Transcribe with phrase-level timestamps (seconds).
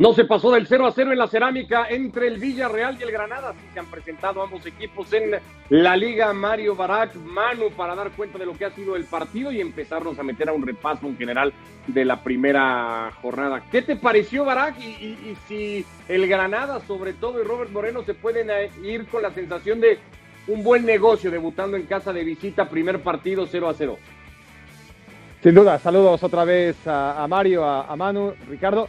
[0.00, 3.12] No se pasó del 0 a 0 en la cerámica entre el Villarreal y el
[3.12, 3.50] Granada.
[3.50, 5.32] Así se han presentado ambos equipos en
[5.68, 9.52] la Liga Mario Barak, Manu, para dar cuenta de lo que ha sido el partido
[9.52, 11.52] y empezarnos a meter a un repaso en general
[11.86, 13.62] de la primera jornada.
[13.70, 14.78] ¿Qué te pareció, Barak?
[14.80, 19.32] Y, si el Granada, sobre todo, y Robert Moreno se pueden eh, ir con la
[19.32, 19.98] sensación de
[20.48, 23.98] un buen negocio debutando en casa de visita, primer partido 0 a 0.
[25.42, 28.88] Sin duda, saludos otra vez a, Mario, a Manu, Ricardo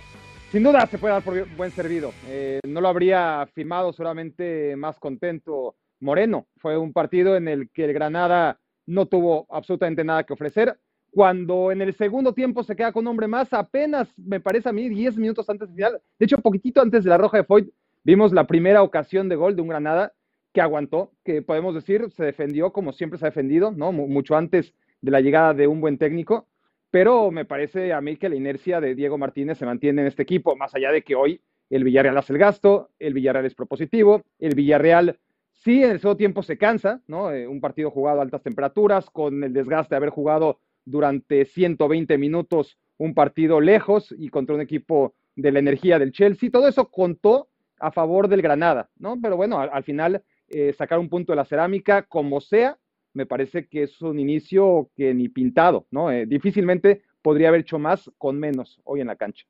[0.52, 2.12] sin duda se puede dar por buen servido.
[2.28, 6.48] Eh, no lo habría firmado solamente más contento Moreno.
[6.58, 10.78] Fue un partido en el que el Granada no tuvo absolutamente nada que ofrecer.
[11.10, 14.74] Cuando en el segundo tiempo se queda con un hombre más, apenas me parece a
[14.74, 17.70] mí 10 minutos antes del final, de hecho, poquitito antes de la roja de Foyt,
[18.04, 20.14] vimos la primera ocasión de gol de un Granada
[20.54, 23.92] que aguantó, que podemos decir se defendió como siempre se ha defendido, ¿no?
[23.94, 26.48] Mucho antes de la llegada de un buen técnico
[26.92, 30.24] pero me parece a mí que la inercia de Diego Martínez se mantiene en este
[30.24, 34.24] equipo, más allá de que hoy el Villarreal hace el gasto, el Villarreal es propositivo,
[34.40, 35.18] el Villarreal
[35.54, 37.32] sí en el segundo tiempo se cansa, ¿no?
[37.32, 42.18] Eh, un partido jugado a altas temperaturas, con el desgaste de haber jugado durante 120
[42.18, 46.90] minutos un partido lejos y contra un equipo de la energía del Chelsea, todo eso
[46.90, 49.18] contó a favor del Granada, ¿no?
[49.20, 52.78] Pero bueno, al, final eh, sacar un punto de la cerámica, como sea,
[53.14, 56.12] me parece que es un inicio que ni pintado, ¿no?
[56.12, 59.46] Eh, difícilmente podría haber hecho más con menos hoy en la cancha.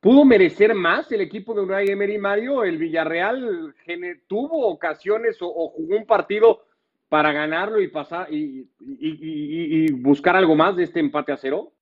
[0.00, 2.62] ¿Pudo merecer más el equipo de Unai Emery Mario?
[2.62, 3.74] ¿El Villarreal
[4.26, 6.66] tuvo ocasiones o, jugó un partido
[7.08, 8.68] para ganarlo y pasar y,
[9.92, 11.72] buscar algo más de este empate a cero?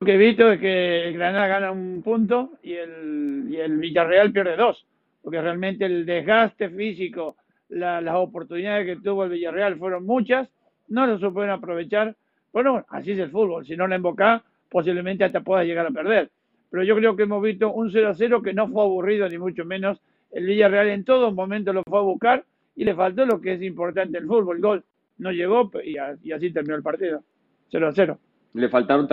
[0.00, 3.76] Lo que he visto es que el Granada gana un punto y el, y el
[3.76, 4.86] Villarreal pierde dos,
[5.20, 7.36] porque realmente el desgaste físico
[7.68, 10.48] las oportunidades que tuvo el Villarreal fueron muchas,
[10.88, 12.14] no lo supieron aprovechar.
[12.52, 16.30] Bueno, así es el fútbol, si no la embocás, posiblemente hasta pueda llegar a perder.
[16.70, 19.38] Pero yo creo que hemos visto un 0 a 0 que no fue aburrido, ni
[19.38, 20.00] mucho menos.
[20.32, 22.44] El Villarreal en todo momento lo fue a buscar
[22.74, 24.84] y le faltó lo que es importante el fútbol, el gol.
[25.18, 27.22] No llegó y, así terminó el partido.
[27.70, 28.18] 0 a 0.
[28.54, 29.08] Le faltaron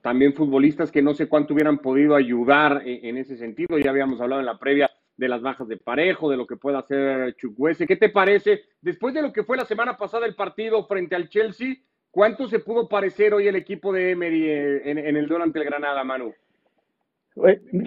[0.00, 3.78] también futbolistas que no sé cuánto hubieran podido ayudar en ese sentido.
[3.78, 6.80] Ya habíamos hablado en la previa de las bajas de parejo, de lo que pueda
[6.80, 7.86] hacer Chukwese.
[7.86, 8.62] ¿Qué te parece?
[8.80, 11.76] Después de lo que fue la semana pasada el partido frente al Chelsea,
[12.10, 15.64] ¿cuánto se pudo parecer hoy el equipo de Emery eh, en, el duelo ante el
[15.64, 16.34] Granada, Manu?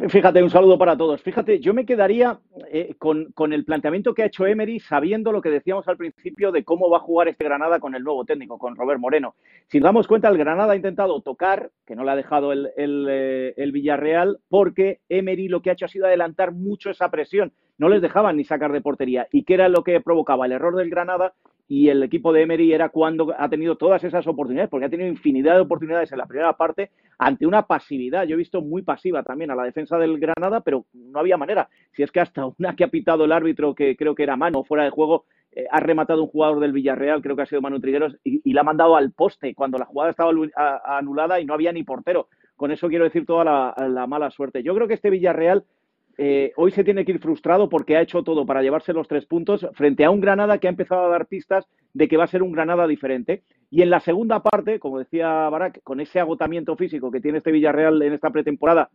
[0.10, 1.22] Fíjate, un saludo para todos.
[1.22, 2.40] Fíjate, yo me quedaría
[2.72, 6.64] eh, con, el planteamiento que ha hecho Emery, sabiendo lo que decíamos al principio de
[6.64, 9.36] cómo va a jugar este Granada con el nuevo técnico, con Robert Moreno.
[9.68, 13.08] Si damos cuenta, el Granada ha intentado tocar, que no le ha dejado el, el,
[13.08, 17.54] eh, el Villarreal, porque Emery lo que ha hecho ha sido adelantar mucho esa presión.
[17.78, 19.28] No les dejaban ni sacar de portería.
[19.32, 20.48] ¿Y qué era lo que provocaba?
[20.48, 21.34] El error del Granada
[21.68, 25.10] y el equipo de Emery era cuando ha tenido todas esas oportunidades, porque ha tenido
[25.10, 28.26] infinidad de oportunidades en la primera parte ante una pasividad.
[28.26, 31.70] Yo he visto muy pasiva también a la defensa del Granada, pero no había manera.
[31.94, 34.64] Si es que hasta una que ha pitado el árbitro, que creo que era mano
[34.64, 37.80] fuera de juego, eh, ha rematado un jugador del Villarreal, creo que ha sido Manu
[37.80, 40.32] Trigueros, y, la ha mandado al poste cuando la jugada estaba
[40.86, 42.28] anulada y no había ni portero.
[42.56, 44.64] Con eso quiero decir toda la mala suerte.
[44.64, 45.66] Yo creo que este Villarreal
[46.18, 49.26] eh, hoy se tiene que ir frustrado porque ha hecho todo para llevarse los tres
[49.26, 52.28] puntos frente a un Granada que ha empezado a dar pistas de que va a
[52.28, 53.44] ser un Granada diferente.
[53.70, 57.52] Y en la segunda parte, como decía Barak, con ese agotamiento físico que tiene este
[57.52, 58.90] Villarreal en esta pretemporada,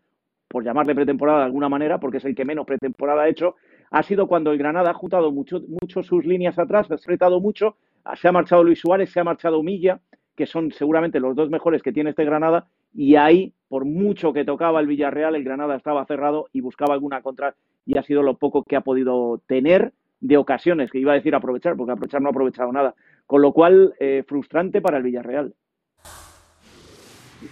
[0.48, 3.54] por llamarle pretemporada de alguna manera, porque es el que menos pretemporada ha hecho,
[3.90, 5.62] ha sido cuando el Granada ha juntado mucho,
[6.02, 7.76] sus líneas atrás, ha apretado mucho,
[8.16, 10.00] se ha marchado Luis Suárez, se ha marchado Milla,
[10.36, 14.44] que son seguramente los dos mejores que tiene este Granada, y ahí, por mucho que
[14.44, 17.54] tocaba el Villarreal, el Granada estaba cerrado y buscaba alguna contra
[17.86, 21.36] y ha sido lo poco que ha podido tener de ocasiones, que iba a decir
[21.36, 22.96] aprovechar, porque aprovechar no ha aprovechado nada.
[23.26, 25.54] Con lo cual, eh, frustrante para el Villarreal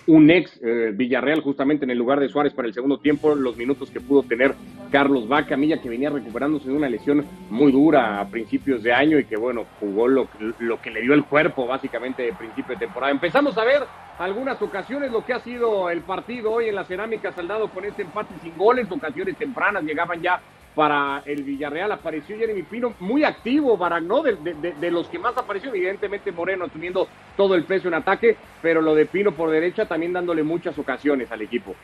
[0.06, 3.56] un ex eh, Villarreal justamente en el lugar de Suárez para el segundo tiempo, los
[3.56, 4.54] minutos que pudo tener
[4.91, 9.19] Carlos Vaca, Milla que venía recuperándose de una lesión muy dura a principios de año
[9.19, 12.87] y que bueno, jugó lo, lo que le dio el cuerpo básicamente de principio de
[12.87, 13.12] temporada.
[13.12, 13.82] Empezamos a ver
[14.19, 18.02] algunas ocasiones lo que ha sido el partido hoy en la cerámica saldado con este
[18.02, 20.40] empate sin goles, ocasiones tempranas llegaban ya
[20.78, 21.90] para el Villarreal.
[21.90, 24.22] Apareció Jeremy Pino, muy activo, para ¿no?
[24.22, 28.80] De, de, los que más apareció, evidentemente Moreno asumiendo todo el peso en ataque, pero
[28.80, 31.75] lo de Pino por derecha también dándole muchas ocasiones al equipo.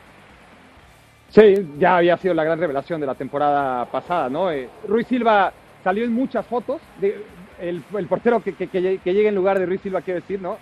[1.27, 4.49] Sí, ya había sido la gran revelación de la temporada pasada, ¿no?
[4.49, 5.51] Eh, Ruiz Silva
[5.83, 6.81] salió en muchas fotos,
[7.59, 10.57] el, portero que, que, llega en lugar de Ruiz Silva, quiero decir, ¿no?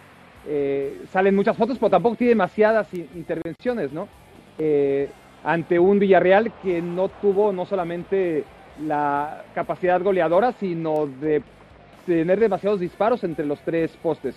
[0.48, 4.08] Eh, salen muchas fotos, pero tampoco tiene demasiadas intervenciones, ¿no?
[4.58, 5.08] Eh,
[5.44, 8.46] ante un Villarreal que no tuvo no solamente
[8.86, 11.44] la capacidad goleadora, sino de
[12.06, 14.36] tener demasiados disparos entre los tres postes.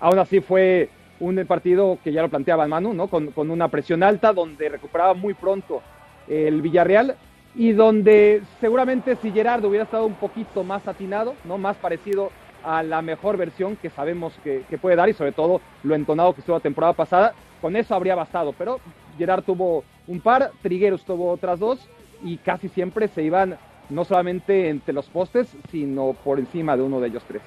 [0.00, 0.90] Aún así fue
[1.20, 3.08] un partido que ya lo planteaba Manu, ¿no?
[3.08, 5.82] Con, una presión alta, donde recuperaba muy pronto
[6.28, 7.16] el Villarreal
[7.54, 11.58] y donde seguramente si Gerardo hubiera estado un poquito más atinado, ¿no?
[11.58, 12.30] Más parecido
[12.64, 16.34] a la mejor versión que sabemos que, que puede dar y sobre todo lo entonado
[16.34, 18.80] que estuvo la temporada pasada, con eso habría bastado, pero
[19.18, 21.88] Gerard tuvo un par, Trigueros tuvo otras dos
[22.24, 23.56] y casi siempre se iban
[23.90, 27.42] no solamente entre los postes, sino por encima de uno de ellos tres.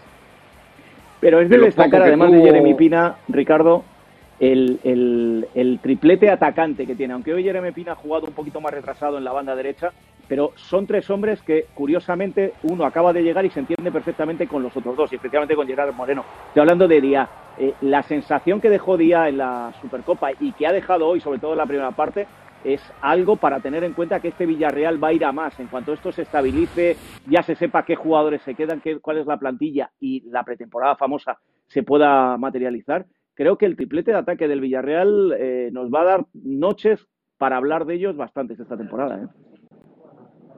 [1.20, 3.84] Pero es de destacar, además de Jeremy Pina, Ricardo,
[4.40, 7.14] el, el, el, triplete atacante que tiene.
[7.14, 9.92] Aunque hoy Jeremy Pina ha jugado un poquito más retrasado en la banda derecha,
[10.32, 14.64] pero son tres hombres que, curiosamente, uno acaba de llegar y se entiende perfectamente con
[14.64, 16.24] los otros dos, y especialmente con Gerard Moreno.
[16.48, 17.30] Estoy hablando de Díaz.
[17.58, 21.40] Eh, la sensación que dejó Díaz en la Supercopa y que ha dejado hoy, sobre
[21.40, 22.28] todo en la primera parte,
[22.64, 25.60] es algo para tener en cuenta que este Villarreal va a ir a más.
[25.60, 26.96] En cuanto esto se estabilice,
[27.28, 30.96] ya se sepa qué jugadores se quedan, qué, cuál es la plantilla y la pretemporada
[30.96, 36.04] famosa se pueda materializar, creo que el triplete de ataque del Villarreal eh, nos va
[36.04, 37.06] a dar noches
[37.38, 39.24] para hablar de ellos bastantes esta temporada.
[39.26, 39.51] ¿eh?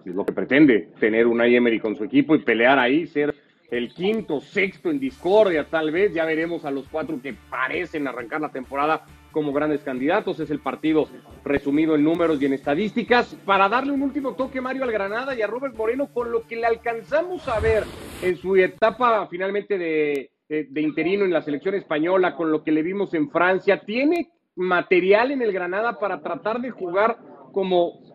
[0.06, 3.34] Es lo que pretende, tener un Emery con su equipo y pelear ahí, ser
[3.72, 6.14] el quinto, sexto en discordia, tal vez.
[6.14, 10.40] Ya veremos a los cuatro que parecen arrancar la temporada como grandes candidatos.
[10.40, 11.08] Es el partido
[11.44, 13.36] resumido en números y en estadísticas.
[13.46, 16.56] Para darle un último toque, Mario, al Granada y a Robert Moreno, con lo que
[16.56, 17.84] le alcanzamos a ver
[18.22, 20.30] en su etapa finalmente de,
[20.76, 23.82] interino en la selección española, con lo que le vimos en Francia.
[23.84, 27.18] ¿Tiene material en el Granada para tratar de jugar
[27.52, 28.13] como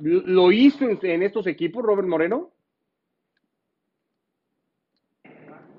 [0.00, 2.50] lo hizo en estos equipos, Robert Moreno?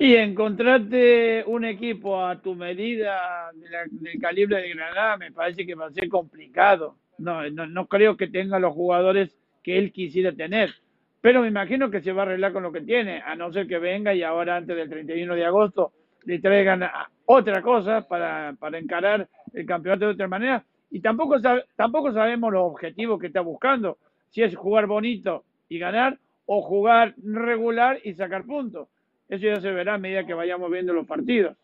[0.02, 5.88] Y encontrarte un equipo a tu medida del calibre de Granada me parece que va
[5.88, 6.96] a ser complicado.
[7.18, 10.74] No, no, no, creo que tenga los jugadores que él quisiera tener.
[11.20, 13.68] Pero me imagino que se va a arreglar con lo que tiene, a no ser
[13.68, 15.92] que venga y ahora antes del 31 de agosto
[16.24, 16.82] le traigan
[17.26, 20.64] otra cosa para, para encarar el campeonato de otra manera.
[20.92, 21.36] Y tampoco,
[21.76, 23.98] tampoco sabemos los objetivos que está buscando,
[24.30, 28.88] si es jugar bonito y ganar o jugar regular y sacar puntos
[29.30, 31.56] eso ya se verá a medida que vayamos viendo los partidos.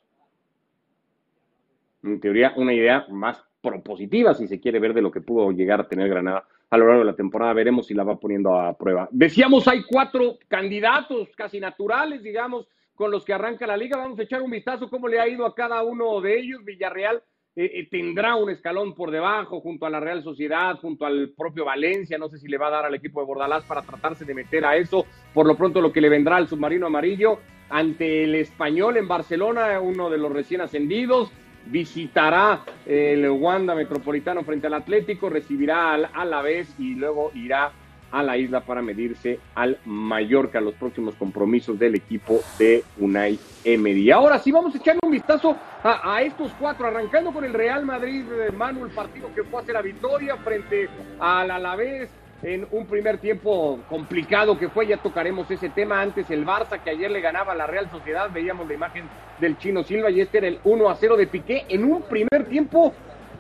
[2.03, 5.81] En teoría, una idea más propositiva, si se quiere ver de lo que pudo llegar
[5.81, 7.53] a tener Granada a lo largo de la temporada.
[7.53, 9.09] Veremos si la va poniendo a prueba.
[9.12, 13.97] Decíamos, hay cuatro candidatos casi naturales, digamos, con los que arranca la liga.
[13.97, 16.63] Vamos a echar un vistazo cómo le ha ido a cada uno de ellos.
[16.63, 17.23] Villarreal
[17.57, 22.18] eh, tendrá un escalón por debajo junto a la Real Sociedad, junto al propio Valencia,
[22.18, 24.66] no sé si le va a dar al equipo de Bordalás para tratarse de meter
[24.66, 28.98] a eso, por lo pronto lo que le vendrá al submarino amarillo ante el español
[28.98, 31.31] en Barcelona, uno de los recién ascendidos,
[31.68, 37.72] visitará el Wanda Metropolitano frente al Atlético, recibirá al Alavés y luego irá
[38.12, 44.12] a la isla para medirse al Mallorca, los próximos compromisos del equipo de Unai Emery.
[44.12, 48.24] Ahora sí vamos a echarle un vistazo a, estos cuatro, arrancando con el Real Madrid,
[48.31, 52.10] eh, Manuel, partido que fue a hacer la victoria frente al Alavés
[52.42, 56.92] en un primer tiempo complicado que fue, ya tocaremos ese tema antes, el Barça que
[56.92, 59.06] ayer le ganaba a la Real Sociedad, veíamos la imagen
[59.40, 62.46] del Chino Silva y este era el 1 a 0 de Piqué en un primer
[62.48, 62.94] tiempo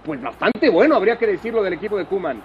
[0.03, 2.41] pues bastante bueno, habría que decirlo del equipo de Kuman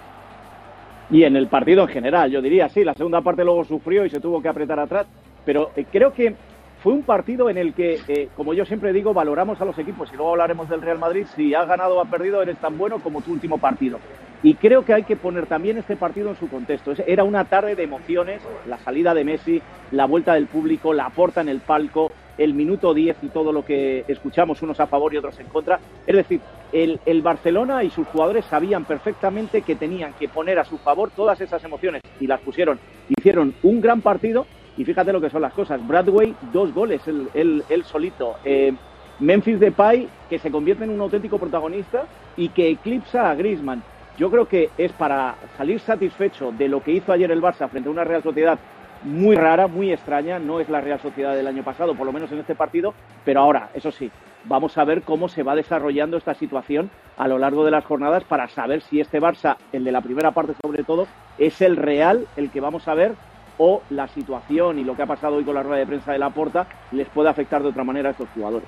[1.11, 4.09] y en el partido en general, yo diría, sí, la segunda parte luego sufrió y
[4.09, 5.07] se tuvo que apretar atrás,
[5.45, 6.33] pero eh, creo que
[6.81, 10.09] fue un partido en el que, eh, como yo siempre digo, valoramos a los equipos
[10.11, 12.99] y luego hablaremos del Real Madrid, si has ganado o has perdido, eres tan bueno
[12.99, 13.99] como tu último partido.
[14.41, 16.93] Y creo que hay que poner también este partido en su contexto.
[17.05, 21.41] Era una tarde de emociones, la salida de Messi, la vuelta del público, la porta
[21.41, 22.11] en el palco,
[22.43, 25.79] el minuto 10 y todo lo que escuchamos unos a favor y otros en contra.
[26.07, 30.65] Es decir, el, el, Barcelona y sus jugadores sabían perfectamente que tenían que poner a
[30.65, 32.79] su favor todas esas emociones y las pusieron.
[33.09, 35.85] Hicieron un gran partido y fíjate lo que son las cosas.
[35.85, 38.35] Bradway, dos goles, él, solito.
[38.43, 38.73] Eh,
[39.19, 42.05] Memphis Depay, que se convierte en un auténtico protagonista
[42.37, 43.83] y que eclipsa a Griezmann.
[44.17, 47.89] Yo creo que es para salir satisfecho de lo que hizo ayer el Barça frente
[47.89, 48.57] a una Real Sociedad
[49.03, 50.39] muy rara, muy extraña.
[50.39, 52.93] No es la Real Sociedad del año pasado, por lo menos en este partido,
[53.25, 54.11] pero ahora, eso sí,
[54.45, 58.23] vamos a ver cómo se va desarrollando esta situación a lo largo de las jornadas
[58.23, 62.27] para saber si este Barça, el de la primera parte sobre todo, es el real,
[62.35, 63.13] el que vamos a ver,
[63.57, 66.19] o la situación y lo que ha pasado hoy con la rueda de prensa de
[66.19, 68.67] la Porta les puede afectar de otra manera a estos jugadores.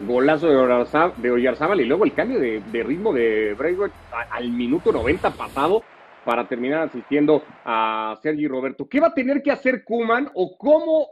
[0.00, 3.94] Golazo de Oyarzábal y luego el cambio de, ritmo de Braithwaite
[4.30, 5.82] al minuto 90 pasado
[6.24, 8.88] para terminar asistiendo a Sergi Roberto.
[8.88, 11.08] ¿Qué va a tener que hacer Kuman o cómo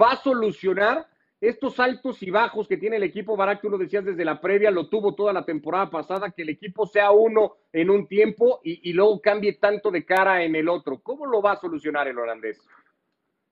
[0.00, 1.06] va a solucionar
[1.40, 3.36] estos altos y bajos que tiene el equipo?
[3.36, 6.50] Barak, tú lo decías desde la previa, lo tuvo toda la temporada pasada, que el
[6.50, 10.98] equipo sea uno en un tiempo y, luego cambie tanto de cara en el otro.
[10.98, 12.60] ¿Cómo lo va a solucionar el holandés?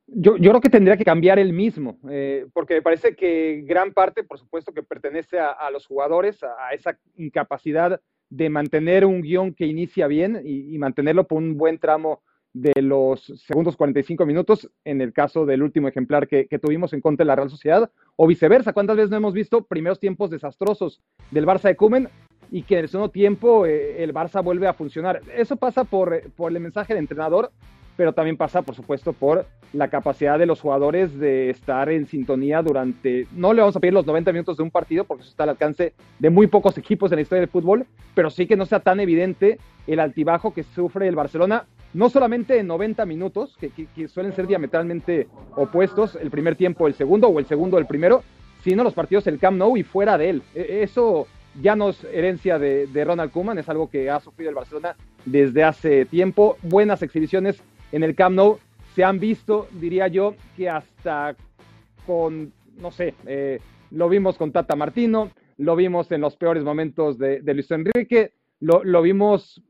[0.06, 3.92] Yo, yo, creo que tendría que cambiar el mismo, eh, porque me parece que gran
[3.92, 8.00] parte, por supuesto, que pertenece a, los jugadores, a, esa incapacidad
[8.32, 12.22] de mantener un guion que inicia bien y, mantenerlo por un buen tramo
[12.54, 17.02] de los segundos 45 minutos, en el caso del último ejemplar que, que tuvimos en
[17.02, 18.72] contra de la Real Sociedad, o viceversa.
[18.72, 22.08] ¿Cuántas veces no hemos visto primeros tiempos desastrosos del Barça de Cumen
[22.50, 25.20] y que en el segundo tiempo eh, el Barça vuelve a funcionar?
[25.36, 27.52] Eso pasa por, por el mensaje del entrenador,
[27.96, 32.62] pero también pasa, por supuesto, por la capacidad de los jugadores de estar en sintonía
[32.62, 35.44] durante, no le vamos a pedir los 90 minutos de un partido, porque eso está
[35.44, 38.66] al alcance de muy pocos equipos en la historia del fútbol, pero sí que no
[38.66, 44.08] sea tan evidente el altibajo que sufre el Barcelona, no solamente en 90 minutos, que,
[44.08, 48.22] suelen ser diametralmente opuestos, el primer tiempo el segundo o el segundo el primero,
[48.62, 50.42] sino los partidos el Camp Nou y fuera de él.
[50.54, 51.26] E, eso
[51.60, 54.96] ya no es herencia de, de Ronald Koeman, es algo que ha sufrido el Barcelona
[55.26, 56.56] desde hace tiempo.
[56.62, 58.58] Buenas exhibiciones en el Camp Nou
[58.94, 61.36] se han visto, diría yo, que hasta
[62.06, 67.18] con, no sé, eh, lo vimos con Tata Martino, lo vimos en los peores momentos
[67.18, 69.62] de, de Luis Enrique, lo, lo, vimos,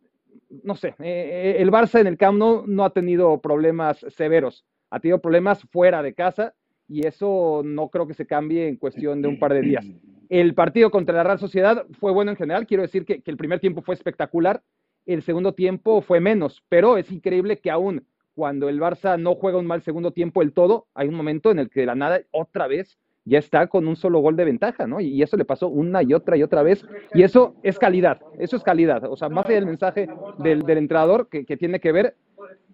[0.65, 5.01] no sé, eh, el Barça en el Camp Nou no ha tenido problemas severos, ha
[5.01, 6.55] tenido problemas fuera de casa
[6.89, 9.87] y eso no creo que se cambie en cuestión de un par de días.
[10.29, 13.37] El partido contra la Real Sociedad fue bueno en general, quiero decir que, que el
[13.37, 14.63] primer tiempo fue espectacular,
[15.07, 19.59] el segundo tiempo fue menos, pero es increíble que aún cuando el Barça no juega
[19.59, 22.21] un mal segundo tiempo el todo, hay un momento en el que de la nada
[22.31, 25.01] otra vez ya está con un solo gol de ventaja, ¿no?
[25.01, 26.85] Y eso le pasó una y otra y otra vez.
[27.15, 29.05] Y eso es calidad, eso es calidad.
[29.05, 30.09] O sea, más allá del mensaje
[30.39, 32.17] del, entrenador que tiene que ver,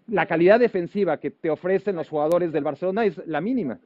[0.07, 3.79] la calidad defensiva que te ofrecen los jugadores del Barcelona es la mínima.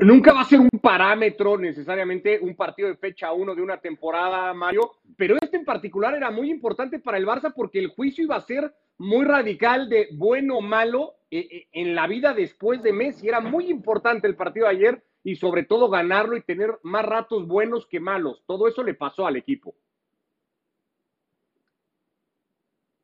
[0.00, 4.54] Nunca va a ser un parámetro necesariamente un partido de fecha uno de una temporada,
[4.54, 8.36] Mario, pero este en particular era muy importante para el Barça porque el juicio iba
[8.36, 13.28] a ser muy radical de bueno o malo en la vida después de Messi.
[13.28, 17.46] Era muy importante el partido de ayer y sobre todo ganarlo y tener más ratos
[17.46, 18.42] buenos que malos.
[18.46, 19.74] Todo eso le pasó al equipo.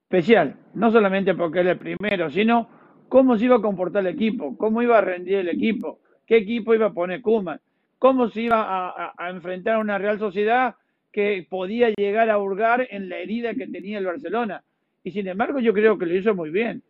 [0.05, 2.71] Especial, no solamente porque era el primero, sino
[3.11, 6.75] cómo se iba a comportar el equipo, cómo iba a rendir el equipo qué equipo
[6.75, 7.61] iba a poner Kuman,
[7.99, 10.75] cómo se iba a, enfrentar a una Real Sociedad
[11.13, 14.63] que podía llegar a hurgar en la herida que tenía el Barcelona.
[15.03, 16.83] Y sin embargo yo creo que lo hizo muy bien.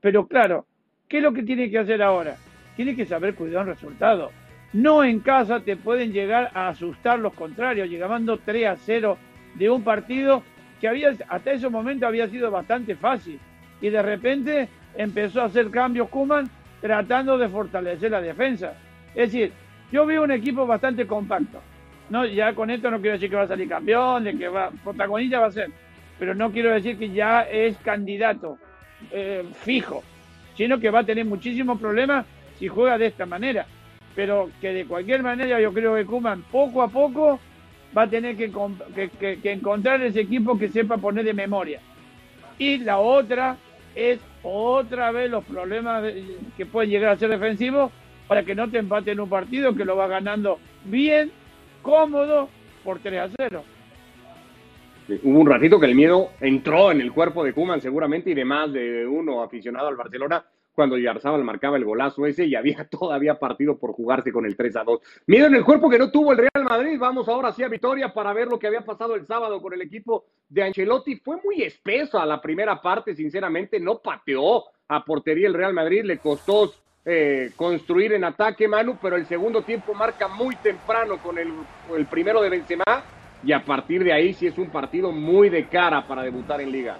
[0.00, 0.66] Pero claro,
[1.08, 2.36] ¿qué es lo que tiene que hacer ahora?
[2.76, 4.30] Tiene que saber cuidar un resultado.
[4.72, 9.18] No en casa te pueden llegar a asustar los contrarios, llegando 3 a 0
[9.54, 10.42] de un partido
[10.80, 13.38] que había, hasta ese momento había sido bastante fácil.
[13.80, 16.50] Y de repente empezó a hacer cambios Kuman
[16.86, 18.74] tratando de fortalecer la defensa.
[19.12, 19.52] Es decir,
[19.90, 21.60] yo veo un equipo bastante compacto.
[22.10, 24.70] No, ya con esto no quiero decir que va a salir campeón, de que va,
[24.84, 25.68] protagonista va a ser,
[26.16, 28.58] pero no quiero decir que ya es candidato
[29.10, 30.04] eh, fijo,
[30.56, 32.24] sino que va a tener muchísimos problemas
[32.56, 33.66] si juega de esta manera.
[34.14, 37.40] Pero que de cualquier manera yo creo que Kuman poco a poco
[37.96, 38.52] va a tener que,
[39.18, 41.80] que, encontrar ese equipo que sepa poner de memoria.
[42.58, 43.56] Y la otra
[43.96, 46.04] es otra vez los problemas
[46.56, 47.90] que pueden llegar a ser defensivos
[48.28, 51.30] para que no te empaten un partido que lo va ganando bien,
[51.82, 52.48] cómodo,
[52.84, 53.62] por 3 a 0.
[55.22, 58.44] Hubo un ratito que el miedo entró en el cuerpo de Kuman seguramente y de
[58.44, 60.44] más de uno aficionado al Barcelona
[60.76, 64.76] cuando Yarzábal marcaba el golazo ese y había todavía partido por jugarse con el 3
[64.76, 65.00] a 2.
[65.26, 66.98] Miedo en el cuerpo que no tuvo el Real Madrid.
[67.00, 69.80] Vamos ahora sí a Vitoria para ver lo que había pasado el sábado con el
[69.80, 71.16] equipo de Ancelotti.
[71.16, 73.80] Fue muy espeso a la primera parte, sinceramente.
[73.80, 76.04] No pateó a portería el Real Madrid.
[76.04, 76.70] Le costó
[77.06, 81.50] eh, construir en ataque, Manu, pero el segundo tiempo marca muy temprano con el,
[81.96, 82.84] el primero de Benzema
[83.42, 86.70] y a partir de ahí sí es un partido muy de cara para debutar en
[86.70, 86.98] Liga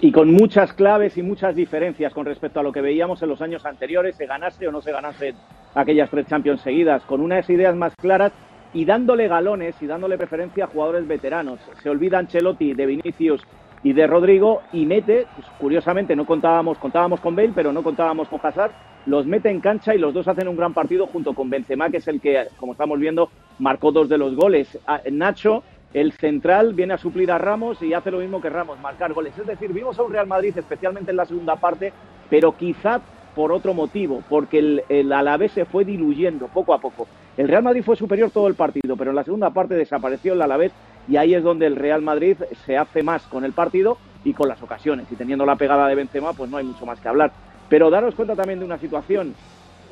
[0.00, 3.40] y con muchas claves y muchas diferencias con respecto a lo que veíamos en los
[3.40, 5.34] años anteriores, se ganase o no se ganase
[5.74, 8.32] aquellas tres Champions seguidas, con unas ideas más claras
[8.74, 11.60] y dándole galones y dándole preferencia a jugadores veteranos.
[11.82, 13.42] Se olvida Ancelotti de Vinicius
[13.82, 18.28] y de Rodrigo y mete, pues, curiosamente no contábamos, contábamos con Bale, pero no contábamos
[18.28, 18.72] con Hazard,
[19.06, 21.96] los mete en cancha y los dos hacen un gran partido junto con Benzema, que
[21.96, 24.78] es el que, como estamos viendo, marcó dos de los goles.
[25.10, 29.12] Nacho el central viene a suplir a Ramos y hace lo mismo que Ramos, marcar
[29.12, 29.36] goles.
[29.38, 31.92] Es decir, vimos a un Real Madrid, especialmente en la segunda parte,
[32.30, 33.00] pero quizá
[33.34, 37.06] por otro motivo, porque el, el Alavés se fue diluyendo poco a poco.
[37.36, 40.42] El Real Madrid fue superior todo el partido, pero en la segunda parte desapareció el
[40.42, 40.72] Alavés
[41.08, 44.48] y ahí es donde el Real Madrid se hace más con el partido y con
[44.48, 45.06] las ocasiones.
[45.10, 47.32] Y teniendo la pegada de Benzema, pues no hay mucho más que hablar.
[47.68, 49.34] Pero daros cuenta también de una situación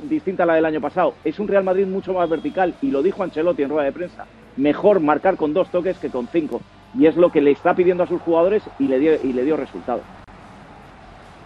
[0.02, 1.14] distinta a la del año pasado.
[1.24, 4.26] Es un Real Madrid mucho más vertical y lo dijo Ancelotti en rueda de prensa
[4.56, 6.60] mejor marcar con dos toques que con cinco.
[6.98, 9.44] Y es lo que le está pidiendo a sus jugadores y le dio, y le
[9.44, 10.02] dio resultado.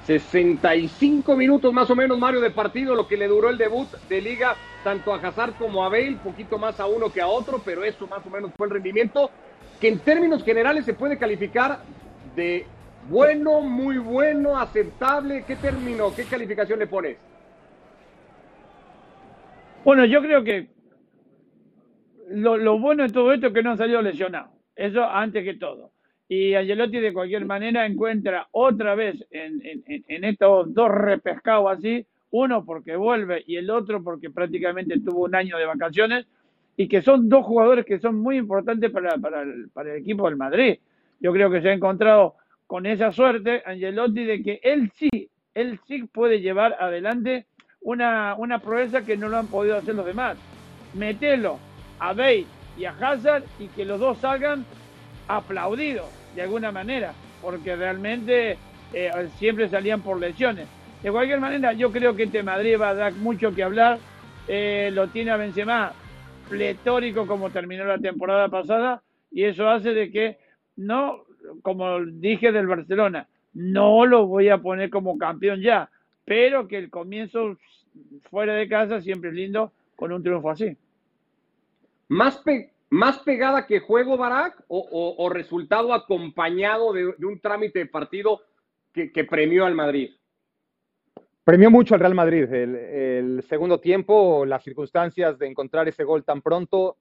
[0.06, 4.20] 65 minutos más o menos, Mario, de partido, lo que le duró el debut de
[4.20, 7.84] liga, tanto a Hazard como a Bale, poquito más a uno que a otro, pero
[7.84, 9.30] eso más o menos fue el rendimiento,
[9.80, 11.80] que en términos generales se puede calificar
[12.36, 12.66] de
[13.08, 15.44] bueno, muy bueno, aceptable.
[15.46, 17.16] ¿Qué término, qué calificación le pones?
[19.84, 20.68] Bueno, yo creo que
[22.30, 24.50] lo, bueno de todo esto es que no han salido lesionados.
[24.74, 25.92] Eso antes que todo.
[26.28, 32.96] Y Angelotti de cualquier manera encuentra otra vez en, estos dos repescados así, uno porque
[32.96, 36.26] vuelve y el otro porque prácticamente tuvo un año de vacaciones
[36.76, 40.78] y que son dos jugadores que son muy importantes para, para el equipo del Madrid.
[41.20, 42.34] Yo creo que se ha encontrado
[42.66, 47.46] con esa suerte Angelotti de que él sí, él sí puede llevar adelante
[47.82, 50.38] una, una proeza que no lo han podido hacer los demás.
[50.94, 51.58] Metelo
[52.08, 52.46] a Bale
[52.76, 54.64] y a Hazard y que los dos salgan
[55.26, 58.58] aplaudidos de alguna manera, porque realmente
[58.92, 60.66] eh, siempre salían por lesiones.
[61.02, 63.98] De cualquier manera, yo creo que este Madrid va a dar mucho que hablar.
[64.48, 65.92] Eh, lo tiene a Benzema
[66.48, 70.38] pletórico como terminó la temporada pasada y eso hace de que
[70.76, 71.24] no,
[71.62, 75.88] como dije del Barcelona, no lo voy a poner como campeón ya,
[76.26, 77.56] pero que el comienzo
[78.30, 80.76] fuera de casa siempre es lindo con un triunfo así.
[82.08, 82.42] Más,
[82.90, 88.42] más pegada que juego, Barak, o, resultado acompañado de, un trámite de partido
[88.92, 90.10] que, premió al Madrid?
[91.42, 96.40] Premió mucho al Real Madrid el, segundo tiempo, las circunstancias de encontrar ese gol tan
[96.40, 96.96] pronto.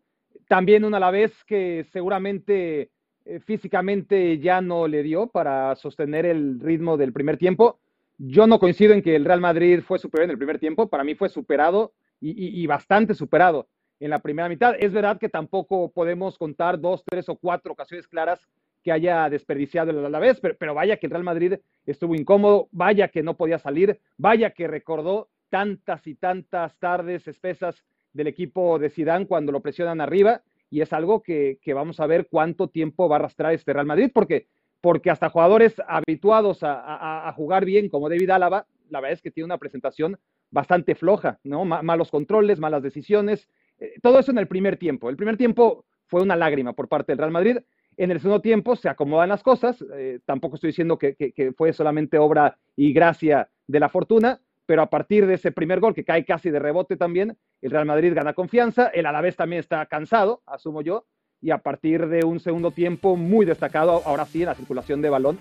[0.47, 2.89] También una a la vez que seguramente
[3.25, 7.79] eh, físicamente ya no le dio para sostener el ritmo del primer tiempo.
[8.17, 11.03] Yo no coincido en que el Real Madrid fue superior en el primer tiempo, para
[11.03, 13.67] mí fue superado y, bastante superado
[14.03, 14.75] en la primera mitad.
[14.77, 18.39] Es verdad que tampoco podemos contar dos, tres o cuatro ocasiones claras
[18.83, 21.53] que haya desperdiciado el Alavés, pero, pero vaya que el Real Madrid
[21.85, 27.81] estuvo incómodo, vaya que no podía salir, vaya que recordó tantas y tantas tardes espesas
[28.11, 32.27] del equipo de Sidán cuando lo presionan arriba y es algo que, vamos a ver
[32.29, 34.47] cuánto tiempo va a arrastrar este Real Madrid, porque,
[34.81, 39.45] porque hasta jugadores habituados a, jugar bien como David Álava, la verdad es que tiene
[39.45, 40.17] una presentación
[40.51, 41.63] bastante floja, ¿no?
[41.63, 43.47] malos controles, malas decisiones,
[43.83, 45.09] eh, todo eso en el primer tiempo.
[45.09, 47.57] El primer tiempo fue una lágrima por parte del Real Madrid.
[47.97, 51.73] En el segundo tiempo se acomodan las cosas, eh, tampoco estoy diciendo que, que fue
[51.73, 56.05] solamente obra y gracia de la fortuna, pero a partir de ese primer gol que
[56.05, 60.41] cae casi de rebote también, el Real Madrid gana confianza, el Alavés también está cansado,
[60.45, 61.05] asumo yo,
[61.41, 65.09] y a partir de un segundo tiempo muy destacado, ahora sí, en la circulación de
[65.09, 65.37] balón,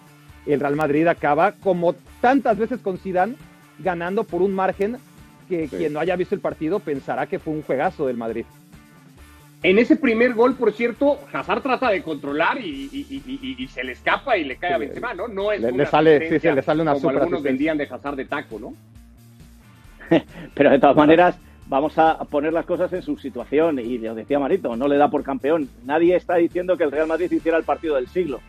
[0.46, 3.36] el Real Madrid acaba, como tantas veces con Zidane,
[3.78, 4.96] ganando por un margen
[5.52, 8.44] que quien no haya visto el partido pensará que fue un juegazo del Madrid.
[9.62, 14.44] En ese primer gol, por cierto, Hazard trata de controlar y, se le escapa y
[14.44, 15.28] le cae a Benzema, ¿no?
[15.28, 18.24] No es le, sale, sí, sí, le sale una como algunos vendían de Hazard de
[18.24, 18.74] taco, ¿no?
[20.54, 21.38] Pero de todas maneras,
[21.68, 23.78] vamos a poner las cosas en su situación.
[23.78, 25.68] Y lo decía Marito, no le da por campeón.
[25.84, 28.40] Nadie está diciendo que el Real Madrid hiciera el partido del siglo.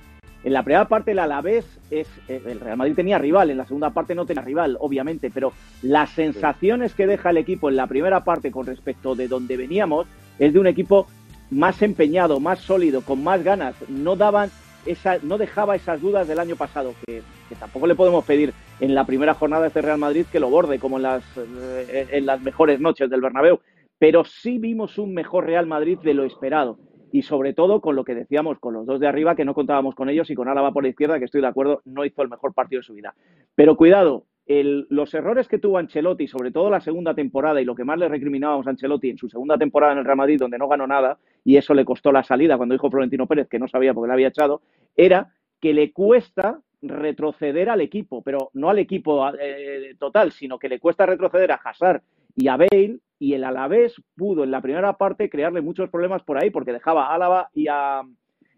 [0.44, 3.66] En la primera parte el Alavés es eh, el Real Madrid tenía rival, en la
[3.66, 7.88] segunda parte no tenía rival, obviamente, pero las sensaciones que deja el equipo en la
[7.88, 10.06] primera parte con respecto de donde veníamos
[10.40, 11.08] es de un equipo
[11.50, 13.76] más empeñado, más sólido, con más ganas.
[13.88, 14.50] No daban
[14.86, 17.22] esa, no dejaba esas dudas del año pasado, que,
[17.60, 20.80] tampoco le podemos pedir en la primera jornada de este Real Madrid que lo borde
[20.80, 23.60] como en las, eh, en las mejores noches del Bernabéu,
[24.00, 26.80] pero sí vimos un mejor Real Madrid de lo esperado.
[27.14, 29.94] Y sobre todo con lo que decíamos, con los dos de arriba, que no contábamos
[29.94, 32.28] con ellos, y con Álava por la izquierda, que estoy de acuerdo, no hizo el
[32.28, 33.14] mejor partido de su vida.
[33.54, 37.84] Pero cuidado, los errores que tuvo Ancelotti, sobre todo la segunda temporada, y lo que
[37.84, 40.68] más le recriminábamos a Ancelotti en su segunda temporada en el Real Madrid, donde no
[40.68, 43.94] ganó nada, y eso le costó la salida cuando dijo Florentino Pérez que no sabía
[43.94, 44.64] por qué le había echado,
[44.96, 50.68] era que le cuesta retroceder al equipo, pero no al equipo eh, total, sino que
[50.68, 52.02] le cuesta retroceder a Hazard
[52.36, 56.38] y a Bale, y el Alavés pudo en la primera parte crearle muchos problemas por
[56.38, 58.02] ahí, porque dejaba a Álava y a,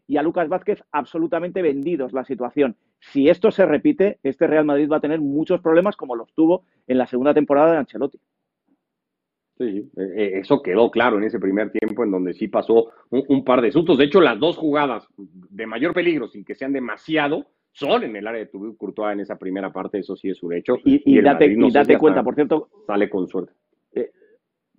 [0.07, 2.75] y a Lucas Vázquez absolutamente vendidos la situación
[3.11, 6.63] si esto se repite, este Real Madrid va a tener muchos problemas como los tuvo
[6.87, 8.19] en la segunda temporada de Ancelotti.
[9.57, 13.45] Sí, e, e, eso quedó claro en ese primer tiempo en donde sí pasó un,
[13.45, 13.97] par de sustos.
[13.97, 18.27] De hecho, las dos jugadas de mayor peligro, sin que sean demasiado, son en el
[18.27, 20.77] área de Tubí Courtois en esa primera parte, eso sí es un hecho.
[20.83, 22.69] Y, date, cuenta, por cierto.
[22.85, 23.53] Sale con suerte.
[23.93, 24.11] Eh,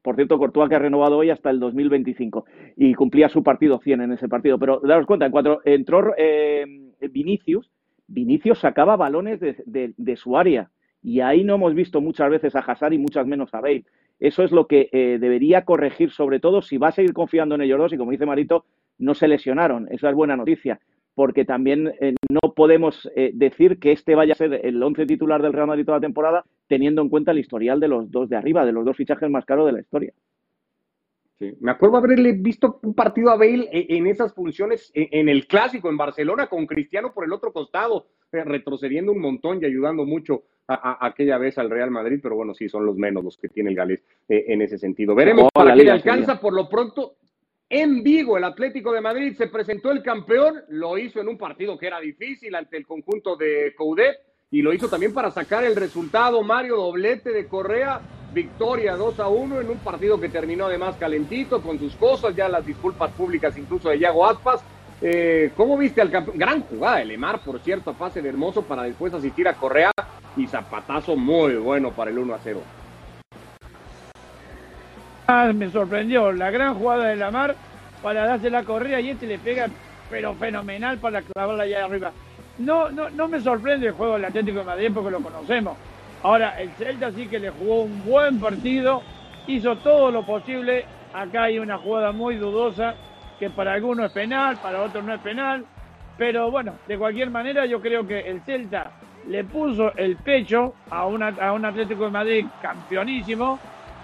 [0.07, 2.45] por cierto, Courtois que ha renovado hoy hasta el 2025
[2.77, 4.57] y cumplía su partido 100 en ese partido.
[4.57, 6.65] Pero daros cuenta, en cuanto entró eh,
[7.11, 7.73] Vinicius,
[8.07, 10.71] Vinicius sacaba balones de, su área
[11.03, 13.85] y ahí no hemos visto muchas veces a Hazard y muchas menos a Bale.
[14.21, 17.63] Eso es lo que eh, debería corregir, sobre todo si va a seguir confiando en
[17.63, 18.65] ellos dos y como dice Marito,
[18.99, 19.89] no se lesionaron.
[19.91, 20.79] Esa es buena noticia.
[21.17, 25.41] Porque también eh, no podemos eh, decir que este vaya a ser el once titular
[25.41, 28.37] del Real Madrid toda la temporada, teniendo en cuenta el historial de los dos de
[28.37, 30.13] arriba, de los dos fichajes más caros de la historia.
[31.39, 31.55] Sí.
[31.61, 35.97] Me acuerdo haberle visto un partido a Bale en esas funciones en el clásico en
[35.97, 41.39] Barcelona con Cristiano por el otro costado, retrocediendo un montón y ayudando mucho a, aquella
[41.39, 44.03] vez al Real Madrid, pero bueno, sí, son los menos los que tiene el Gales
[44.29, 45.15] en ese sentido.
[45.15, 46.41] Veremos para qué le alcanza.
[46.41, 47.17] Por lo pronto,
[47.69, 51.77] en Vigo, el Atlético de Madrid se presentó el campeón, lo hizo en un partido
[51.77, 54.17] que era difícil ante el conjunto de Coudet
[54.53, 56.45] y lo hizo también para sacar el resultado.
[56.45, 58.01] Mario Doblete de Correa,
[58.33, 62.49] victoria 2 a 1 en un partido que terminó además calentito con sus cosas, ya
[62.49, 64.63] las disculpas públicas incluso de Yago Aspas.
[65.03, 66.39] Eh, ¿Cómo viste al campeón?
[66.39, 69.91] Gran jugada de Lemar, por cierto, pase de Hermoso para después asistir a Correa
[70.37, 72.61] y zapatazo muy bueno para el 1 a 0
[75.55, 77.57] me sorprendió la gran jugada de la mar
[78.03, 79.67] para darse la correa y este le pega,
[80.09, 82.13] pero fenomenal para clavarla allá arriba.
[82.59, 85.77] No, no, no me sorprende el juego del Atlético de Madrid porque lo conocemos.
[86.23, 89.03] Ahora, el Celta sí que le jugó un buen partido,
[89.47, 90.85] hizo todo lo posible.
[91.13, 92.95] Acá hay una jugada muy dudosa
[93.39, 95.65] que para algunos es penal, para otros no es penal.
[96.17, 98.93] Pero bueno, de cualquier manera yo creo que el Celta
[99.29, 103.59] le puso el pecho a, a un Atlético de Madrid campeonísimo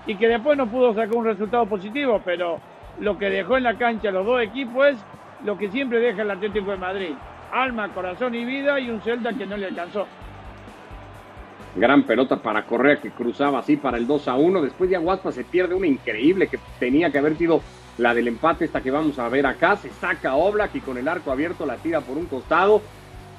[0.07, 2.61] y que después no pudo sacar un resultado positivo, pero
[3.01, 4.97] lo que dejó en la cancha los dos equipos es
[5.45, 7.15] lo que siempre deja el Atlético de Madrid.
[7.53, 10.07] Alma, corazón y vida y un Celta que no le alcanzó.
[11.75, 14.63] Gran pelota para Correa que cruzaba así para el 2 a 1.
[14.63, 17.63] Después de Aguaspa se pierde una increíble que tenía que haber sido
[17.99, 19.77] la del empate, esta que vamos a ver acá.
[19.77, 22.83] Se saca Oblak y con el arco abierto la tira por un costado.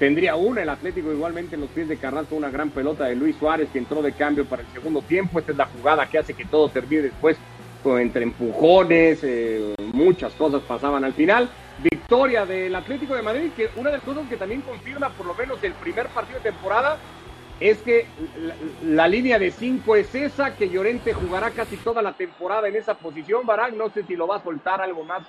[0.04, 3.38] Tendría una el Atlético igualmente en los pies de Carrasco, una gran pelota de Luis
[3.38, 5.40] Suárez que entró de cambio para el segundo tiempo.
[5.40, 7.38] Esta es la jugada que hace que todo termine después
[7.86, 11.50] entre empujones, eh, muchas cosas pasaban al final.
[11.82, 15.36] Victoria del Atlético de Madrid, que una de las cosas que también confirma por lo
[15.36, 16.98] menos el primer partido de temporada
[17.62, 18.06] es que
[18.84, 22.96] la, línea de cinco es esa, que Llorente jugará casi toda la temporada en esa
[22.96, 25.22] posición, Barán, no sé si lo va a soltar algo más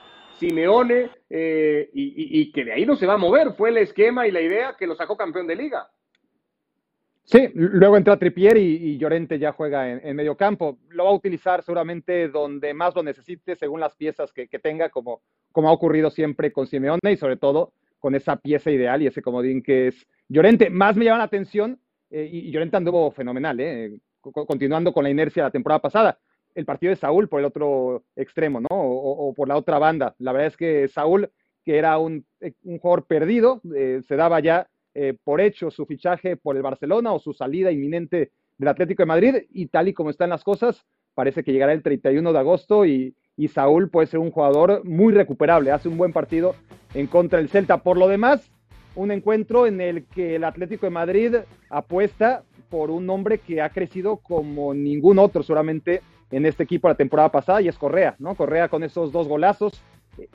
[0.48, 3.52] Simeone eh, y, que de ahí no se va a mover.
[3.54, 5.88] Fue el esquema y la idea que lo sacó campeón de liga.
[7.24, 10.78] Sí, luego entra Tripier y, Llorente ya juega en, medio campo.
[10.90, 15.22] Lo va a utilizar seguramente donde más lo necesite, según las piezas que, tenga, como,
[15.50, 19.22] como ha ocurrido siempre con Simeone y sobre todo con esa pieza ideal y ese
[19.22, 20.68] comodín que es Llorente.
[20.68, 21.80] Más me llama la atención,
[22.10, 26.18] eh, y Llorente anduvo fenomenal, eh, continuando con la inercia de la temporada pasada
[26.54, 28.68] el partido de Saúl por el otro extremo, ¿no?
[28.70, 30.14] O, por la otra banda.
[30.18, 31.30] La verdad es que Saúl,
[31.64, 32.24] que era un,
[32.80, 37.18] jugador perdido, eh, se daba ya eh, por hecho su fichaje por el Barcelona o
[37.18, 41.42] su salida inminente del Atlético de Madrid y tal y como están las cosas, parece
[41.42, 45.72] que llegará el 31 de agosto y, y Saúl puede ser un jugador muy recuperable,
[45.72, 46.54] hace un buen partido
[46.94, 47.82] en contra del Celta.
[47.82, 48.52] Por lo demás,
[48.94, 51.36] un encuentro en el que el Atlético de Madrid
[51.68, 56.00] apuesta por un hombre que ha crecido como ningún otro, solamente
[56.36, 58.34] en este equipo la temporada pasada y es Correa, ¿no?
[58.34, 59.82] Correa con esos dos golazos.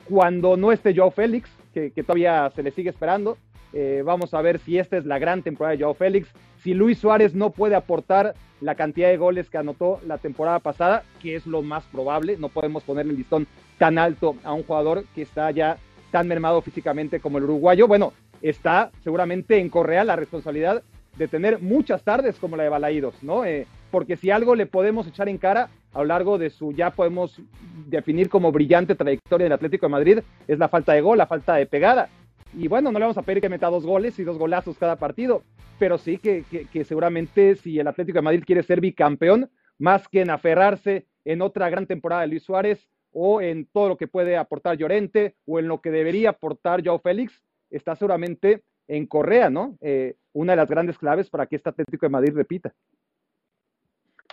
[0.04, 3.38] Cuando no esté Joao Félix, que, todavía se le sigue esperando,
[3.72, 6.28] eh, vamos a ver si esta es la gran temporada de Joao Félix.
[6.62, 11.02] Si Luis Suárez no puede aportar la cantidad de goles que anotó la temporada pasada,
[11.20, 13.46] que es lo más probable, no podemos ponerle el listón
[13.78, 15.78] tan alto a un jugador que está ya
[16.10, 17.88] tan mermado físicamente como el uruguayo.
[17.88, 20.82] Bueno, está seguramente en Correa la responsabilidad
[21.16, 23.44] de tener muchas tardes como la de Balaídos, ¿no?
[23.44, 26.90] Eh, porque si algo le podemos echar en cara a lo largo de su, ya
[26.90, 27.40] podemos
[27.86, 31.56] definir como brillante trayectoria del Atlético de Madrid, es la falta de gol, la falta
[31.56, 32.08] de pegada.
[32.56, 34.96] Y bueno, no le vamos a pedir que meta dos goles y dos golazos cada
[34.96, 35.42] partido,
[35.78, 40.20] pero sí que, que, seguramente si el Atlético de Madrid quiere ser bicampeón, más que
[40.20, 44.36] en aferrarse en otra gran temporada de Luis Suárez o en todo lo que puede
[44.36, 49.78] aportar Llorente o en lo que debería aportar Joao Félix, está seguramente en Correa, ¿no?
[49.80, 52.74] Eh, una de las grandes claves para que este Atlético de Madrid repita.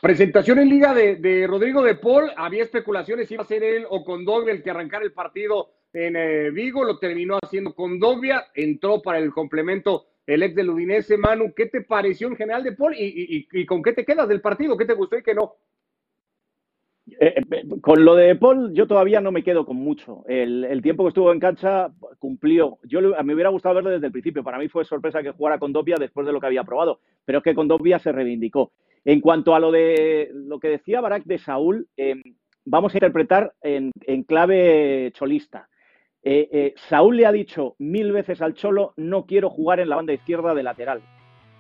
[0.01, 2.31] Presentación en Liga de, Rodrigo de Paul.
[2.35, 5.69] Había especulaciones si iba a ser él o con Dogbia el que arrancara el partido
[5.93, 6.83] en eh, Vigo.
[6.83, 8.47] Lo terminó haciendo con Dogbia.
[8.53, 11.17] Entró para el complemento el ex del Udinese.
[11.17, 14.77] Manu, ¿qué te pareció en general de Paul y, con qué te quedas del partido?
[14.77, 15.55] ¿Qué te gustó y qué no?
[17.19, 20.23] Eh, eh, con lo de Paul, yo todavía no me quedo con mucho.
[20.27, 21.89] El, tiempo que estuvo en cancha
[22.19, 22.79] cumplió.
[22.83, 24.43] Yo me hubiera gustado verlo desde el principio.
[24.43, 26.99] Para mí fue sorpresa que jugara con Dogbia después de lo que había probado.
[27.25, 28.71] Pero es que con Dogbia se reivindicó.
[29.05, 32.21] En cuanto a lo de lo que decía Barak de Saúl, em,
[32.65, 33.91] vamos a interpretar en,
[34.23, 35.69] clave cholista.
[36.21, 39.95] Eh, eh, Saúl le ha dicho mil veces al Cholo, no quiero jugar en la
[39.95, 41.01] banda izquierda de lateral.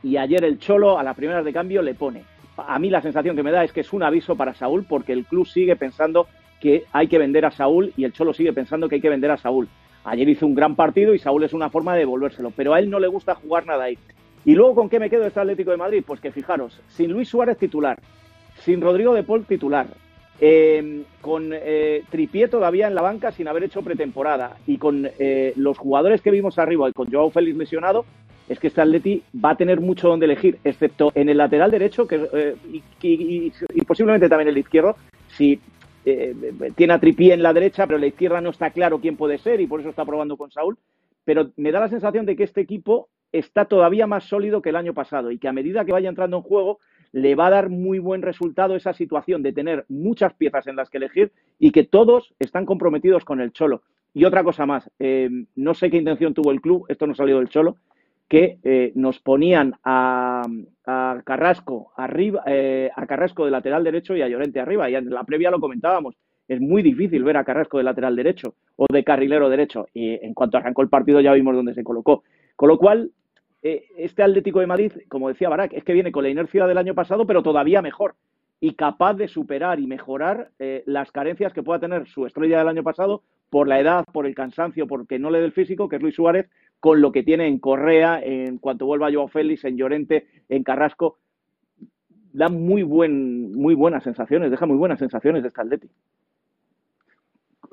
[0.03, 2.25] Y ayer el Cholo a la primera de cambio le pone.
[2.57, 5.13] A mí la sensación que me da es que es un aviso para Saúl porque
[5.13, 6.27] el club sigue pensando
[6.59, 9.31] que hay que vender a Saúl y el Cholo sigue pensando que hay que vender
[9.31, 9.67] a Saúl.
[10.03, 12.89] Ayer hizo un gran partido y Saúl es una forma de devolvérselo, pero a él
[12.89, 13.97] no le gusta jugar nada ahí.
[14.45, 16.03] Y luego, ¿con qué me quedo este Atlético de Madrid?
[16.05, 17.99] Pues que fijaros, sin Luis Suárez titular,
[18.59, 19.87] sin Rodrigo de Paul titular,
[20.39, 25.53] eh, con eh, Tripié todavía en la banca sin haber hecho pretemporada y con eh,
[25.55, 28.05] los jugadores que vimos arriba y con Joao Félix lesionado,
[28.47, 32.07] es que este Atleti va a tener mucho donde elegir, excepto en el lateral derecho
[32.07, 32.55] que,
[33.01, 33.51] y,
[33.85, 34.95] posiblemente también el izquierdo,
[35.27, 35.59] si
[36.75, 39.59] tiene a Tripié en la derecha, pero la izquierda no está claro quién puede ser
[39.59, 40.77] y por eso está probando con Saúl.
[41.25, 44.75] Pero me da la sensación de que este equipo está todavía más sólido que el
[44.75, 46.79] año pasado y que a medida que vaya entrando en juego
[47.11, 50.89] le va a dar muy buen resultado esa situación de tener muchas piezas en las
[50.89, 53.83] que elegir y que todos están comprometidos con el Cholo.
[54.13, 57.37] Y otra cosa más, eh, no sé qué intención tuvo el club, esto no salió
[57.37, 57.77] del Cholo,
[58.27, 60.43] que eh, nos ponían a,
[61.25, 64.89] Carrasco arriba, eh, a Carrasco de lateral derecho y a Llorente arriba.
[64.89, 66.15] Y en la previa lo comentábamos,
[66.47, 69.87] es muy difícil ver a Carrasco de lateral derecho o de carrilero derecho.
[69.93, 72.23] Y en cuanto arrancó el partido ya vimos dónde se colocó.
[72.55, 73.11] Con lo cual,
[73.63, 76.77] eh, este Atlético de Madrid, como decía Barak, es que viene con la inercia del
[76.77, 78.15] año pasado, pero todavía mejor
[78.59, 82.69] y capaz de superar y mejorar eh, las carencias que pueda tener su estrella del
[82.69, 85.97] año pasado por la edad, por el cansancio, porque no le dé el físico, que
[85.97, 89.77] es Luis Suárez, con lo que tiene en Correa, en cuanto vuelva Joao Félix, en
[89.77, 91.19] Llorente, en Carrasco.
[92.33, 95.93] Da muy, buen, muy buenas sensaciones, deja muy buenas sensaciones de este Atlético.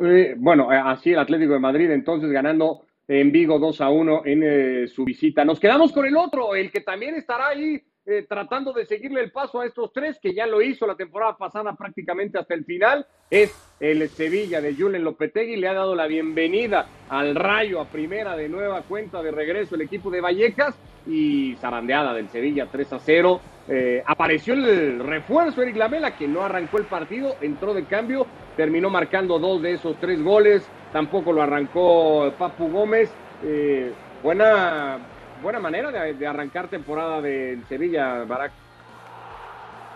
[0.00, 4.42] Eh, bueno, así el Atlético de Madrid entonces ganando en Vigo 2 a 1 en
[4.42, 5.44] eh, su visita.
[5.44, 9.32] Nos quedamos con el otro, el que también estará ahí eh, tratando de seguirle el
[9.32, 13.06] paso a estos tres, que ya lo hizo la temporada pasada prácticamente hasta el final,
[13.30, 15.56] es el Sevilla de Julen Lopetegui.
[15.56, 19.82] Le ha dado la bienvenida al Rayo a primera de nueva cuenta de regreso el
[19.82, 20.74] equipo de Vallecas
[21.06, 23.40] y zarandeada del Sevilla 3 a 0.
[23.68, 28.90] Eh, apareció el refuerzo Eric Lamela, que no arrancó el partido, entró de cambio, terminó
[28.90, 33.12] marcando dos de esos tres goles tampoco lo arrancó Papu Gómez.
[33.42, 34.98] Eh, buena,
[35.44, 38.50] buena manera de, arrancar temporada del Sevilla, Barak.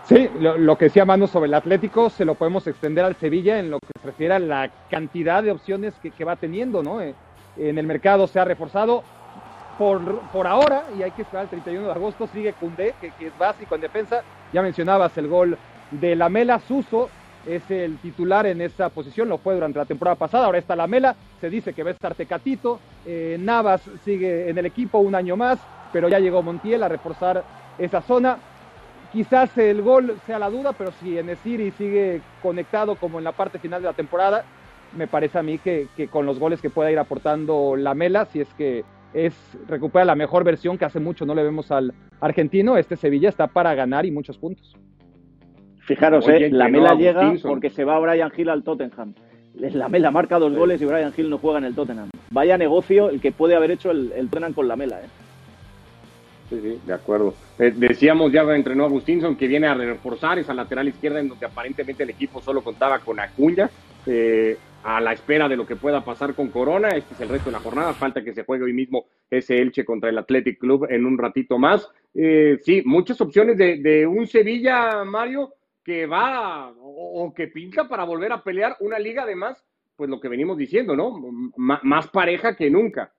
[0.05, 3.69] Sí, lo, que decía Manu sobre el Atlético se lo podemos extender al Sevilla en
[3.69, 7.01] lo que se refiere a la cantidad de opciones que, va teniendo, ¿no?
[7.01, 7.13] Eh,
[7.57, 9.03] en el mercado se ha reforzado.
[9.77, 13.37] Por, por ahora, y hay que esperar el 31 de agosto, sigue Cundé, que es
[13.37, 14.23] básico en defensa.
[14.51, 15.57] Ya mencionabas el gol
[15.91, 17.09] de Lamela Suso,
[17.45, 20.87] es el titular en esa posición, lo fue durante la temporada pasada, ahora está la
[20.87, 25.15] Mela, se dice que va a estar Tecatito, eh, Navas sigue en el equipo un
[25.15, 25.59] año más,
[25.91, 27.43] pero ya llegó Montiel a reforzar
[27.77, 28.37] esa zona.
[29.11, 33.57] Quizás el gol sea la duda, pero si Enesiri sigue conectado como en la parte
[33.57, 34.43] final de la temporada,
[34.95, 38.25] me parece a mí que, que con los goles que pueda ir aportando la Mela,
[38.25, 39.33] si es que es
[39.67, 43.47] recupera la mejor versión que hace mucho no le vemos al argentino, este Sevilla está
[43.47, 44.75] para ganar y muchos puntos.
[45.89, 49.15] Fijaros, eh, la Mela llega porque se va Brian Hill al Tottenham.
[49.55, 52.11] La Mela marca dos goles y Brian Hill no juega en el Tottenham.
[52.29, 54.99] Vaya negocio el que puede haber hecho el, Tottenham con la Mela.
[54.99, 55.07] Eh.
[56.47, 57.33] Sí, sí, de acuerdo.
[57.57, 62.03] Eh, decíamos ya entrenó Agustinson que viene a reforzar esa lateral izquierda en donde aparentemente
[62.03, 63.67] el equipo solo contaba con Acuña.
[64.05, 66.89] Eh, a la espera de lo que pueda pasar con Corona.
[66.89, 67.93] Este es el resto de la jornada.
[67.93, 71.57] Falta que se juegue hoy mismo ese Elche contra el Athletic Club en un ratito
[71.57, 71.89] más.
[72.13, 75.53] sí, muchas opciones de, de, un Sevilla, Mario,
[75.89, 79.57] que va o, que pinta para volver a pelear una liga además,
[79.95, 81.19] pues lo que venimos diciendo, ¿no?
[81.57, 83.11] más pareja que nunca.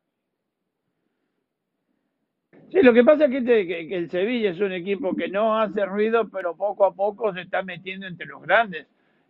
[2.70, 5.84] Sí, lo que pasa es que, que, el Sevilla es un equipo que no hace
[5.84, 8.86] ruido, pero poco a poco se está metiendo entre los grandes.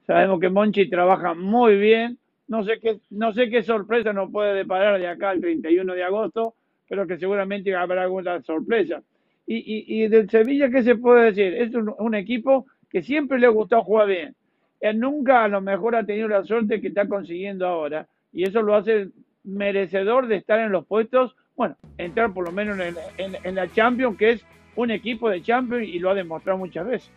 [0.06, 2.18] Sabemos que Monchi trabaja muy bien.
[2.46, 6.04] No sé qué, no sé qué sorpresa nos puede deparar de acá al 31 de
[6.04, 9.02] agosto, pero que seguramente habrá alguna sorpresa.
[9.46, 11.54] Y, y, y del Sevilla, ¿qué se puede decir?
[11.54, 14.34] Es un equipo que siempre le ha gustado jugar bien.
[14.80, 18.62] Él nunca a lo mejor ha tenido la suerte que está consiguiendo ahora y eso
[18.62, 19.08] lo hace
[19.44, 22.78] merecedor de estar en los puestos, bueno, entrar por lo menos
[23.18, 27.10] en, la Champions, que es un equipo de Champions y lo ha demostrado muchas veces.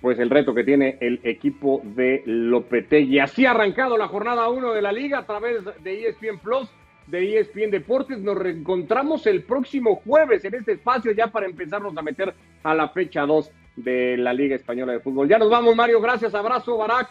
[0.00, 3.20] Pues el reto que tiene el equipo de Lopetegui.
[3.20, 6.68] Así ha arrancado la jornada 1 de la liga a través de ESPN Plus,
[7.06, 8.18] de ESPN Deportes.
[8.18, 12.34] Nos reencontramos el próximo jueves en este espacio ya para empezarnos a meter
[12.64, 15.28] a la fecha 2 de la Liga Española de Fútbol.
[15.28, 16.00] Ya nos vamos, Mario.
[16.00, 17.08] Gracias, abrazo, Barak.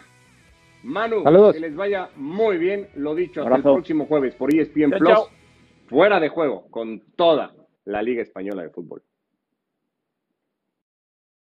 [0.82, 1.22] Manu,
[1.52, 2.88] que les vaya muy bien.
[2.96, 5.28] Lo dicho, hasta el próximo jueves por ESPN Plus.
[5.86, 9.02] Fuera de juego con toda la Liga Española de Fútbol.